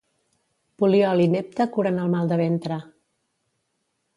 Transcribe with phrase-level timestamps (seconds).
[0.83, 2.81] Poliol i nepta curen el mal de ventre.